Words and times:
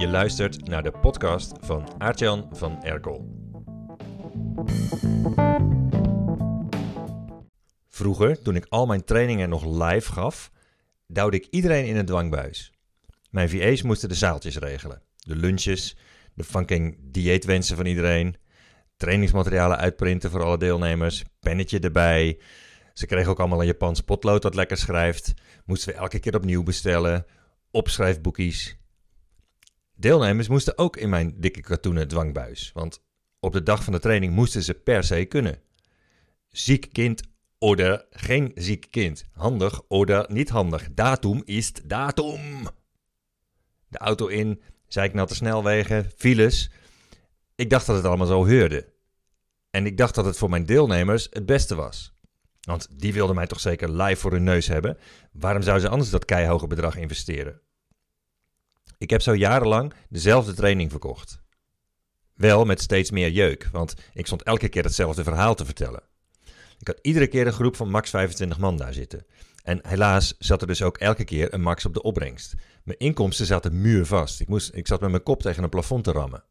Je 0.00 0.08
luistert 0.08 0.68
naar 0.68 0.82
de 0.82 0.90
podcast 0.90 1.52
van 1.60 1.88
Aartjan 1.98 2.48
van 2.52 2.82
Erkel. 2.84 3.28
Vroeger, 7.88 8.42
toen 8.42 8.56
ik 8.56 8.66
al 8.68 8.86
mijn 8.86 9.04
trainingen 9.04 9.48
nog 9.48 9.64
live 9.64 10.12
gaf, 10.12 10.50
duwde 11.06 11.36
ik 11.36 11.46
iedereen 11.50 11.86
in 11.86 11.96
een 11.96 12.04
dwangbuis. 12.04 12.72
Mijn 13.30 13.50
VA's 13.50 13.82
moesten 13.82 14.08
de 14.08 14.14
zaaltjes 14.14 14.56
regelen. 14.56 15.02
De 15.16 15.36
lunches, 15.36 15.96
de 16.34 16.44
fucking 16.44 16.98
dieetwensen 17.02 17.76
van 17.76 17.86
iedereen, 17.86 18.36
trainingsmaterialen 18.96 19.78
uitprinten 19.78 20.30
voor 20.30 20.42
alle 20.42 20.58
deelnemers, 20.58 21.24
pennetje 21.40 21.80
erbij. 21.80 22.40
Ze 22.92 23.06
kregen 23.06 23.30
ook 23.30 23.38
allemaal 23.38 23.60
een 23.60 23.66
Japans 23.66 24.00
potlood 24.00 24.42
dat 24.42 24.54
lekker 24.54 24.76
schrijft. 24.76 25.34
Moesten 25.64 25.92
we 25.92 25.98
elke 25.98 26.18
keer 26.18 26.34
opnieuw 26.34 26.62
bestellen. 26.62 27.26
Opschrijfboekies. 27.70 28.79
Deelnemers 30.00 30.48
moesten 30.48 30.78
ook 30.78 30.96
in 30.96 31.08
mijn 31.08 31.34
dikke 31.36 31.60
katoenen 31.60 32.08
dwangbuis. 32.08 32.70
Want 32.74 33.02
op 33.40 33.52
de 33.52 33.62
dag 33.62 33.84
van 33.84 33.92
de 33.92 33.98
training 33.98 34.34
moesten 34.34 34.62
ze 34.62 34.74
per 34.74 35.04
se 35.04 35.24
kunnen. 35.24 35.60
Ziek 36.48 36.92
kind 36.92 37.22
oder 37.58 38.06
geen 38.10 38.52
ziek 38.54 38.86
kind. 38.90 39.24
Handig 39.32 39.82
oder 39.88 40.26
niet 40.28 40.48
handig. 40.48 40.88
Datum 40.94 41.42
is 41.44 41.72
datum. 41.72 42.68
De 43.88 43.98
auto 43.98 44.26
in, 44.26 44.62
zeiknatte 44.86 45.34
snelwegen, 45.34 46.10
files. 46.16 46.70
Ik 47.54 47.70
dacht 47.70 47.86
dat 47.86 47.96
het 47.96 48.04
allemaal 48.04 48.26
zo 48.26 48.46
heurde. 48.46 48.92
En 49.70 49.86
ik 49.86 49.96
dacht 49.96 50.14
dat 50.14 50.24
het 50.24 50.38
voor 50.38 50.50
mijn 50.50 50.66
deelnemers 50.66 51.26
het 51.30 51.46
beste 51.46 51.74
was. 51.74 52.14
Want 52.60 53.00
die 53.00 53.12
wilden 53.12 53.34
mij 53.34 53.46
toch 53.46 53.60
zeker 53.60 54.02
live 54.02 54.20
voor 54.20 54.32
hun 54.32 54.44
neus 54.44 54.66
hebben. 54.66 54.98
Waarom 55.32 55.62
zouden 55.62 55.84
ze 55.84 55.92
anders 55.92 56.10
dat 56.10 56.24
keihoge 56.24 56.66
bedrag 56.66 56.96
investeren? 56.96 57.60
Ik 59.00 59.10
heb 59.10 59.22
zo 59.22 59.34
jarenlang 59.34 59.92
dezelfde 60.08 60.54
training 60.54 60.90
verkocht. 60.90 61.40
Wel 62.34 62.64
met 62.64 62.80
steeds 62.80 63.10
meer 63.10 63.30
jeuk, 63.30 63.68
want 63.72 63.94
ik 64.12 64.26
stond 64.26 64.42
elke 64.42 64.68
keer 64.68 64.82
hetzelfde 64.82 65.22
verhaal 65.22 65.54
te 65.54 65.64
vertellen. 65.64 66.02
Ik 66.78 66.86
had 66.86 66.98
iedere 67.02 67.26
keer 67.26 67.46
een 67.46 67.52
groep 67.52 67.76
van 67.76 67.90
max 67.90 68.10
25 68.10 68.58
man 68.58 68.76
daar 68.76 68.92
zitten. 68.92 69.26
En 69.62 69.80
helaas 69.88 70.34
zat 70.38 70.60
er 70.60 70.66
dus 70.66 70.82
ook 70.82 70.98
elke 70.98 71.24
keer 71.24 71.54
een 71.54 71.60
max 71.60 71.84
op 71.84 71.94
de 71.94 72.02
opbrengst. 72.02 72.54
Mijn 72.84 72.98
inkomsten 72.98 73.46
zaten 73.46 73.80
muurvast. 73.80 74.40
Ik, 74.40 74.48
moest, 74.48 74.74
ik 74.74 74.86
zat 74.86 75.00
met 75.00 75.10
mijn 75.10 75.22
kop 75.22 75.42
tegen 75.42 75.62
een 75.62 75.68
plafond 75.68 76.04
te 76.04 76.12
rammen. 76.12 76.44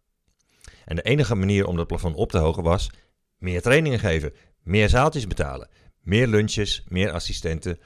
En 0.85 0.95
de 0.95 1.01
enige 1.01 1.35
manier 1.35 1.65
om 1.65 1.75
dat 1.75 1.87
plafond 1.87 2.15
op 2.15 2.31
te 2.31 2.37
hogen 2.37 2.63
was 2.63 2.89
meer 3.37 3.61
trainingen 3.61 3.99
geven, 3.99 4.33
meer 4.63 4.89
zaaltjes 4.89 5.27
betalen, 5.27 5.69
meer 6.01 6.27
lunches, 6.27 6.83
meer 6.87 7.11
assistenten. 7.11 7.79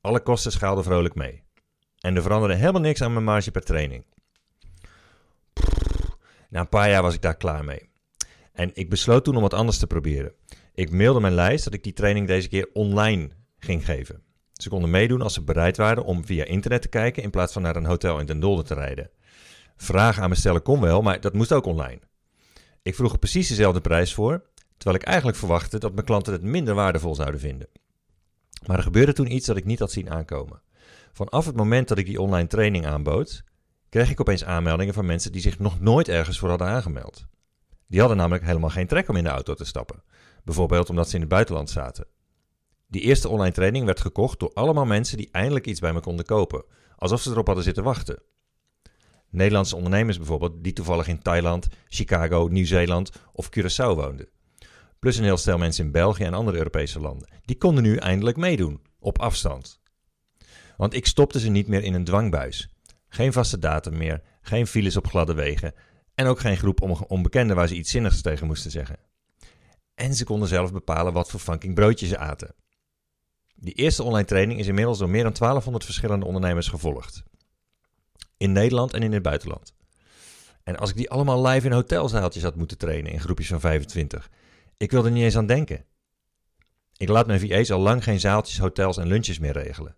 Alle 0.00 0.20
kosten 0.20 0.52
schaalden 0.52 0.84
vrolijk 0.84 1.14
mee. 1.14 1.46
En 2.00 2.16
er 2.16 2.22
veranderde 2.22 2.54
helemaal 2.54 2.80
niks 2.80 3.02
aan 3.02 3.12
mijn 3.12 3.24
marge 3.24 3.50
per 3.50 3.64
training. 3.64 4.04
Na 6.48 6.60
een 6.60 6.68
paar 6.68 6.90
jaar 6.90 7.02
was 7.02 7.14
ik 7.14 7.22
daar 7.22 7.36
klaar 7.36 7.64
mee. 7.64 7.88
En 8.52 8.70
ik 8.74 8.90
besloot 8.90 9.24
toen 9.24 9.36
om 9.36 9.42
wat 9.42 9.54
anders 9.54 9.78
te 9.78 9.86
proberen. 9.86 10.32
Ik 10.74 10.90
mailde 10.90 11.20
mijn 11.20 11.34
lijst 11.34 11.64
dat 11.64 11.74
ik 11.74 11.82
die 11.82 11.92
training 11.92 12.26
deze 12.26 12.48
keer 12.48 12.70
online 12.72 13.28
ging 13.58 13.84
geven. 13.84 14.22
Ze 14.52 14.68
konden 14.68 14.90
meedoen 14.90 15.22
als 15.22 15.34
ze 15.34 15.42
bereid 15.42 15.76
waren 15.76 16.04
om 16.04 16.24
via 16.24 16.44
internet 16.44 16.82
te 16.82 16.88
kijken 16.88 17.22
in 17.22 17.30
plaats 17.30 17.52
van 17.52 17.62
naar 17.62 17.76
een 17.76 17.84
hotel 17.84 18.18
in 18.18 18.26
Den 18.26 18.40
Dolder 18.40 18.64
te 18.64 18.74
rijden. 18.74 19.10
Vragen 19.76 20.22
aan 20.22 20.28
me 20.28 20.34
stellen 20.34 20.62
kon 20.62 20.80
wel, 20.80 21.02
maar 21.02 21.20
dat 21.20 21.34
moest 21.34 21.52
ook 21.52 21.66
online. 21.66 22.00
Ik 22.82 22.94
vroeg 22.94 23.12
er 23.12 23.18
precies 23.18 23.48
dezelfde 23.48 23.80
prijs 23.80 24.14
voor, 24.14 24.42
terwijl 24.76 25.00
ik 25.00 25.08
eigenlijk 25.08 25.38
verwachtte 25.38 25.78
dat 25.78 25.92
mijn 25.92 26.06
klanten 26.06 26.32
het 26.32 26.42
minder 26.42 26.74
waardevol 26.74 27.14
zouden 27.14 27.40
vinden. 27.40 27.68
Maar 28.66 28.76
er 28.76 28.82
gebeurde 28.82 29.12
toen 29.12 29.32
iets 29.32 29.46
dat 29.46 29.56
ik 29.56 29.64
niet 29.64 29.78
had 29.78 29.92
zien 29.92 30.10
aankomen. 30.10 30.60
Vanaf 31.18 31.46
het 31.46 31.56
moment 31.56 31.88
dat 31.88 31.98
ik 31.98 32.06
die 32.06 32.20
online 32.20 32.48
training 32.48 32.86
aanbood, 32.86 33.42
kreeg 33.88 34.10
ik 34.10 34.20
opeens 34.20 34.44
aanmeldingen 34.44 34.94
van 34.94 35.06
mensen 35.06 35.32
die 35.32 35.40
zich 35.40 35.58
nog 35.58 35.80
nooit 35.80 36.08
ergens 36.08 36.38
voor 36.38 36.48
hadden 36.48 36.66
aangemeld. 36.66 37.26
Die 37.86 38.00
hadden 38.00 38.16
namelijk 38.18 38.44
helemaal 38.44 38.70
geen 38.70 38.86
trek 38.86 39.08
om 39.08 39.16
in 39.16 39.24
de 39.24 39.30
auto 39.30 39.54
te 39.54 39.64
stappen. 39.64 40.02
Bijvoorbeeld 40.44 40.90
omdat 40.90 41.08
ze 41.08 41.14
in 41.14 41.20
het 41.20 41.30
buitenland 41.30 41.70
zaten. 41.70 42.06
Die 42.86 43.02
eerste 43.02 43.28
online 43.28 43.52
training 43.52 43.84
werd 43.84 44.00
gekocht 44.00 44.40
door 44.40 44.52
allemaal 44.52 44.84
mensen 44.84 45.16
die 45.16 45.28
eindelijk 45.32 45.66
iets 45.66 45.80
bij 45.80 45.92
me 45.92 46.00
konden 46.00 46.24
kopen, 46.24 46.64
alsof 46.96 47.20
ze 47.20 47.30
erop 47.30 47.46
hadden 47.46 47.64
zitten 47.64 47.84
wachten. 47.84 48.22
Nederlandse 49.30 49.76
ondernemers 49.76 50.16
bijvoorbeeld, 50.16 50.64
die 50.64 50.72
toevallig 50.72 51.08
in 51.08 51.22
Thailand, 51.22 51.68
Chicago, 51.88 52.48
Nieuw-Zeeland 52.50 53.10
of 53.32 53.48
Curaçao 53.58 53.94
woonden. 53.94 54.28
Plus 54.98 55.16
een 55.16 55.24
heel 55.24 55.36
stel 55.36 55.58
mensen 55.58 55.84
in 55.84 55.92
België 55.92 56.24
en 56.24 56.34
andere 56.34 56.56
Europese 56.56 57.00
landen. 57.00 57.28
Die 57.44 57.58
konden 57.58 57.82
nu 57.82 57.96
eindelijk 57.96 58.36
meedoen, 58.36 58.80
op 58.98 59.20
afstand. 59.20 59.80
Want 60.78 60.94
ik 60.94 61.06
stopte 61.06 61.40
ze 61.40 61.48
niet 61.48 61.68
meer 61.68 61.82
in 61.82 61.94
een 61.94 62.04
dwangbuis. 62.04 62.68
Geen 63.08 63.32
vaste 63.32 63.58
datum 63.58 63.96
meer, 63.96 64.22
geen 64.40 64.66
files 64.66 64.96
op 64.96 65.06
gladde 65.06 65.34
wegen 65.34 65.74
en 66.14 66.26
ook 66.26 66.40
geen 66.40 66.56
groep 66.56 67.04
onbekenden 67.08 67.56
waar 67.56 67.68
ze 67.68 67.74
iets 67.74 67.90
zinnigs 67.90 68.20
tegen 68.20 68.46
moesten 68.46 68.70
zeggen. 68.70 68.96
En 69.94 70.14
ze 70.14 70.24
konden 70.24 70.48
zelf 70.48 70.72
bepalen 70.72 71.12
wat 71.12 71.30
voor 71.30 71.40
funking 71.40 71.74
broodjes 71.74 72.08
ze 72.08 72.18
aten. 72.18 72.54
Die 73.54 73.74
eerste 73.74 74.02
online 74.02 74.26
training 74.26 74.60
is 74.60 74.66
inmiddels 74.66 74.98
door 74.98 75.08
meer 75.08 75.22
dan 75.22 75.32
1200 75.32 75.84
verschillende 75.84 76.26
ondernemers 76.26 76.68
gevolgd. 76.68 77.22
In 78.36 78.52
Nederland 78.52 78.92
en 78.92 79.02
in 79.02 79.12
het 79.12 79.22
buitenland. 79.22 79.74
En 80.62 80.76
als 80.76 80.90
ik 80.90 80.96
die 80.96 81.10
allemaal 81.10 81.46
live 81.46 81.66
in 81.66 81.72
hotelzaaltjes 81.72 82.42
had 82.42 82.56
moeten 82.56 82.78
trainen 82.78 83.12
in 83.12 83.20
groepjes 83.20 83.48
van 83.48 83.60
25, 83.60 84.30
ik 84.76 84.90
wilde 84.90 85.08
er 85.08 85.14
niet 85.14 85.24
eens 85.24 85.36
aan 85.36 85.46
denken. 85.46 85.84
Ik 86.96 87.08
laat 87.08 87.26
mijn 87.26 87.40
VA's 87.40 87.70
al 87.70 87.80
lang 87.80 88.04
geen 88.04 88.20
zaaltjes, 88.20 88.58
hotels 88.58 88.96
en 88.96 89.06
lunches 89.06 89.38
meer 89.38 89.52
regelen. 89.52 89.96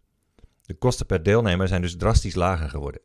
De 0.70 0.76
kosten 0.76 1.06
per 1.06 1.22
deelnemer 1.22 1.69
zijn 1.69 1.82
dus 1.82 1.97
drastisch 1.97 2.34
lager 2.34 2.69
geworden. 2.69 3.00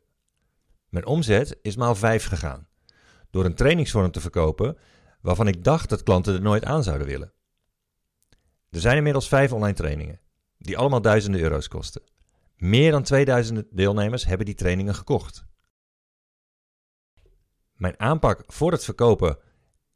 Mijn 0.88 1.06
omzet 1.06 1.58
is 1.62 1.76
maal 1.76 1.94
5 1.94 2.26
gegaan. 2.26 2.68
Door 3.30 3.44
een 3.44 3.54
trainingsvorm 3.54 4.10
te 4.10 4.20
verkopen 4.20 4.78
waarvan 5.20 5.48
ik 5.48 5.64
dacht 5.64 5.88
dat 5.88 6.02
klanten 6.02 6.34
er 6.34 6.40
nooit 6.40 6.64
aan 6.64 6.82
zouden 6.82 7.06
willen. 7.06 7.32
Er 8.70 8.80
zijn 8.80 8.96
inmiddels 8.96 9.28
vijf 9.28 9.52
online 9.52 9.74
trainingen, 9.74 10.20
die 10.58 10.78
allemaal 10.78 11.00
duizenden 11.00 11.40
euro's 11.40 11.68
kosten. 11.68 12.02
Meer 12.56 12.90
dan 12.90 13.02
2000 13.02 13.66
deelnemers 13.70 14.24
hebben 14.24 14.46
die 14.46 14.54
trainingen 14.54 14.94
gekocht. 14.94 15.44
Mijn 17.74 18.00
aanpak 18.00 18.44
voor 18.46 18.72
het 18.72 18.84
verkopen 18.84 19.38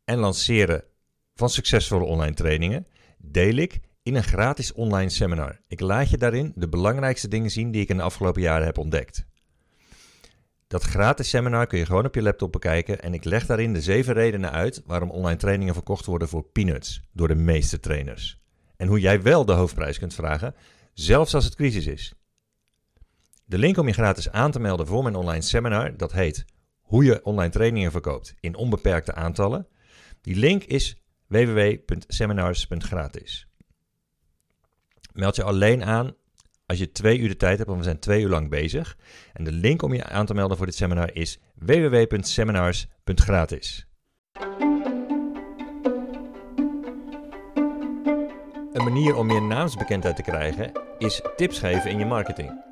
en 0.04 0.18
lanceren 0.18 0.84
van 1.34 1.50
succesvolle 1.50 2.04
online 2.04 2.34
trainingen 2.34 2.86
deel 3.18 3.54
ik 3.54 3.80
in 4.10 4.16
een 4.16 4.24
gratis 4.24 4.72
online 4.72 5.08
seminar. 5.08 5.60
Ik 5.66 5.80
laat 5.80 6.10
je 6.10 6.18
daarin 6.18 6.52
de 6.54 6.68
belangrijkste 6.68 7.28
dingen 7.28 7.50
zien 7.50 7.70
die 7.70 7.82
ik 7.82 7.88
in 7.88 7.96
de 7.96 8.02
afgelopen 8.02 8.42
jaren 8.42 8.66
heb 8.66 8.78
ontdekt. 8.78 9.24
Dat 10.66 10.82
gratis 10.82 11.28
seminar 11.28 11.66
kun 11.66 11.78
je 11.78 11.86
gewoon 11.86 12.06
op 12.06 12.14
je 12.14 12.22
laptop 12.22 12.52
bekijken 12.52 13.00
en 13.00 13.14
ik 13.14 13.24
leg 13.24 13.46
daarin 13.46 13.72
de 13.72 13.80
zeven 13.80 14.14
redenen 14.14 14.50
uit 14.50 14.82
waarom 14.86 15.10
online 15.10 15.38
trainingen 15.38 15.74
verkocht 15.74 16.06
worden 16.06 16.28
voor 16.28 16.44
peanuts 16.44 17.02
door 17.12 17.28
de 17.28 17.34
meeste 17.34 17.80
trainers. 17.80 18.40
En 18.76 18.88
hoe 18.88 19.00
jij 19.00 19.22
wel 19.22 19.44
de 19.44 19.52
hoofdprijs 19.52 19.98
kunt 19.98 20.14
vragen, 20.14 20.54
zelfs 20.92 21.34
als 21.34 21.44
het 21.44 21.54
crisis 21.54 21.86
is. 21.86 22.14
De 23.44 23.58
link 23.58 23.78
om 23.78 23.86
je 23.86 23.92
gratis 23.92 24.30
aan 24.30 24.50
te 24.50 24.60
melden 24.60 24.86
voor 24.86 25.02
mijn 25.02 25.14
online 25.14 25.42
seminar, 25.42 25.96
dat 25.96 26.12
heet 26.12 26.44
Hoe 26.80 27.04
je 27.04 27.24
online 27.24 27.52
trainingen 27.52 27.90
verkoopt 27.90 28.34
in 28.40 28.54
onbeperkte 28.54 29.14
aantallen. 29.14 29.66
Die 30.20 30.36
link 30.36 30.64
is 30.64 31.02
www.seminars.gratis. 31.26 33.49
Meld 35.20 35.36
je 35.36 35.42
alleen 35.42 35.84
aan 35.84 36.14
als 36.66 36.78
je 36.78 36.92
twee 36.92 37.18
uur 37.18 37.28
de 37.28 37.36
tijd 37.36 37.56
hebt, 37.56 37.68
want 37.68 37.80
we 37.80 37.86
zijn 37.86 37.98
twee 37.98 38.22
uur 38.22 38.28
lang 38.28 38.48
bezig. 38.48 38.96
En 39.32 39.44
de 39.44 39.52
link 39.52 39.82
om 39.82 39.94
je 39.94 40.04
aan 40.04 40.26
te 40.26 40.34
melden 40.34 40.56
voor 40.56 40.66
dit 40.66 40.74
seminar 40.74 41.14
is 41.14 41.38
www.seminars.gratis. 41.54 43.86
Een 48.72 48.84
manier 48.84 49.16
om 49.16 49.26
meer 49.26 49.42
naamsbekendheid 49.42 50.16
te 50.16 50.22
krijgen 50.22 50.72
is 50.98 51.22
tips 51.36 51.58
geven 51.58 51.90
in 51.90 51.98
je 51.98 52.06
marketing. 52.06 52.64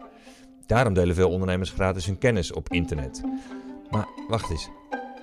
Daarom 0.66 0.94
delen 0.94 1.14
veel 1.14 1.30
ondernemers 1.30 1.70
gratis 1.70 2.06
hun 2.06 2.18
kennis 2.18 2.52
op 2.52 2.68
internet. 2.68 3.22
Maar 3.90 4.08
wacht 4.28 4.50
eens, 4.50 4.68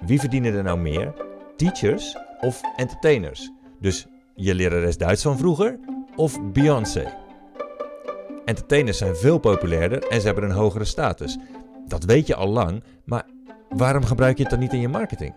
wie 0.06 0.20
verdienen 0.20 0.54
er 0.54 0.64
nou 0.64 0.80
meer? 0.80 1.14
Teachers 1.56 2.18
of 2.40 2.62
entertainers? 2.76 3.52
Dus 3.80 4.06
je 4.36 4.56
lerares 4.56 4.98
Duits 4.98 5.22
van 5.22 5.38
vroeger 5.38 5.80
of 6.16 6.52
Beyoncé? 6.52 7.25
Entertainers 8.46 8.98
zijn 8.98 9.16
veel 9.16 9.38
populairder 9.38 10.08
en 10.08 10.20
ze 10.20 10.26
hebben 10.26 10.44
een 10.44 10.52
hogere 10.52 10.86
status. 10.86 11.38
Dat 11.88 12.04
weet 12.04 12.28
je 12.28 12.36
al 12.36 12.48
lang, 12.48 12.84
maar 13.04 13.26
waarom 13.70 14.04
gebruik 14.04 14.38
je 14.38 14.42
het 14.42 14.52
dan 14.52 14.60
niet 14.60 14.74
in 14.74 14.80
je 14.80 14.88
marketing? 14.88 15.34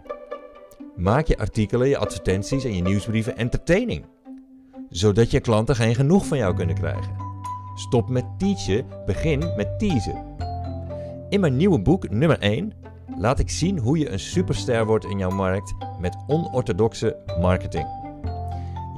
Maak 0.96 1.26
je 1.26 1.38
artikelen, 1.38 1.88
je 1.88 1.98
advertenties 1.98 2.64
en 2.64 2.74
je 2.74 2.82
nieuwsbrieven 2.82 3.36
entertaining. 3.36 4.04
Zodat 4.90 5.30
je 5.30 5.40
klanten 5.40 5.76
geen 5.76 5.94
genoeg 5.94 6.26
van 6.26 6.38
jou 6.38 6.54
kunnen 6.54 6.74
krijgen. 6.74 7.16
Stop 7.74 8.08
met 8.08 8.24
teachen, 8.38 8.86
begin 9.06 9.52
met 9.56 9.78
teasen. 9.78 10.36
In 11.28 11.40
mijn 11.40 11.56
nieuwe 11.56 11.80
boek, 11.80 12.10
nummer 12.10 12.38
1, 12.38 12.72
laat 13.16 13.38
ik 13.38 13.50
zien 13.50 13.78
hoe 13.78 13.98
je 13.98 14.10
een 14.10 14.20
superster 14.20 14.86
wordt 14.86 15.04
in 15.04 15.18
jouw 15.18 15.30
markt 15.30 15.74
met 16.00 16.16
onorthodoxe 16.26 17.16
marketing. 17.40 17.97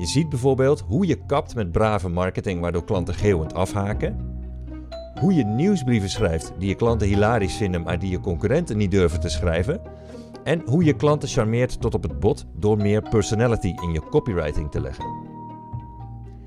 Je 0.00 0.06
ziet 0.06 0.28
bijvoorbeeld 0.28 0.80
hoe 0.80 1.06
je 1.06 1.24
kapt 1.26 1.54
met 1.54 1.72
brave 1.72 2.08
marketing 2.08 2.60
waardoor 2.60 2.84
klanten 2.84 3.14
geeuwend 3.14 3.54
afhaken. 3.54 4.38
hoe 5.20 5.34
je 5.34 5.44
nieuwsbrieven 5.44 6.10
schrijft 6.10 6.52
die 6.58 6.68
je 6.68 6.74
klanten 6.74 7.06
hilarisch 7.06 7.56
vinden, 7.56 7.82
maar 7.82 7.98
die 7.98 8.10
je 8.10 8.20
concurrenten 8.20 8.76
niet 8.76 8.90
durven 8.90 9.20
te 9.20 9.28
schrijven. 9.28 9.80
En 10.44 10.62
hoe 10.64 10.84
je 10.84 10.92
klanten 10.92 11.28
charmeert 11.28 11.80
tot 11.80 11.94
op 11.94 12.02
het 12.02 12.20
bot 12.20 12.46
door 12.56 12.76
meer 12.76 13.02
personality 13.02 13.74
in 13.82 13.92
je 13.92 14.02
copywriting 14.10 14.70
te 14.70 14.80
leggen. 14.80 15.04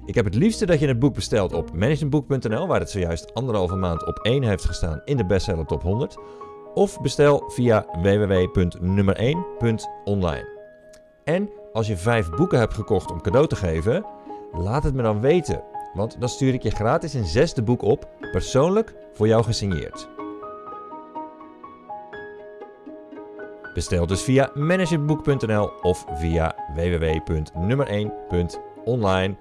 Ik 0.06 0.16
heb 0.16 0.26
het 0.26 0.36
liefste 0.36 0.66
dat 0.66 0.80
je 0.80 0.88
het 0.88 1.00
boek 1.00 1.14
bestelt 1.14 1.54
op 1.54 1.74
managementboek.nl, 1.74 2.68
waar 2.68 2.80
het 2.80 2.90
zojuist 2.90 3.34
anderhalve 3.34 3.76
maand 3.76 4.08
op 4.08 4.18
1 4.18 4.44
heeft 4.44 4.66
gestaan 4.66 5.02
in 5.06 5.18
de 5.18 5.26
bestseller 5.26 5.66
top 5.66 5.82
100. 5.82 6.18
Of 6.74 7.02
bestel 7.02 7.44
via 7.48 7.86
www.nummer1.online. 8.02 10.52
En 11.24 11.50
als 11.74 11.88
je 11.88 11.98
vijf 11.98 12.30
boeken 12.30 12.60
hebt 12.60 12.74
gekocht 12.74 13.12
om 13.12 13.22
cadeau 13.22 13.48
te 13.48 13.56
geven, 13.56 14.06
laat 14.52 14.84
het 14.84 14.94
me 14.94 15.02
dan 15.02 15.22
weten. 15.22 15.64
Want 15.94 16.20
dan 16.20 16.30
stuur 16.30 16.54
ik 16.54 16.64
je 16.64 16.70
gratis 16.70 17.14
een 17.14 17.26
zesde 17.26 17.64
boek 17.64 17.82
op, 17.82 18.08
persoonlijk 18.32 18.96
voor 19.14 19.28
jou 19.28 19.44
gesigneerd. 19.44 20.10
Bestel 23.74 24.08
dus 24.08 24.22
via 24.22 24.52
managementboek.nl 24.54 25.72
of 25.82 26.06
via 26.14 26.56
www.nummer1.online 26.76 29.36